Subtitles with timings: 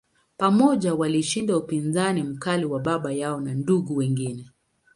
[0.37, 4.49] Pamoja, walishinda upinzani mkali wa baba yao na ndugu wengine.